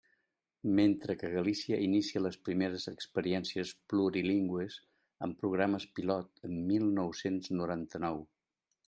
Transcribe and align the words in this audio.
Mentre 0.77 1.11
que 1.19 1.29
Galícia 1.37 1.77
inicia 1.87 2.21
les 2.25 2.37
primeres 2.49 2.87
experiències 2.91 3.73
plurilingües 3.93 4.79
amb 5.27 5.39
programes 5.45 5.87
pilot 6.01 6.45
en 6.51 6.57
mil 6.73 6.89
nou-cents 6.97 7.53
noranta-nou. 7.61 8.19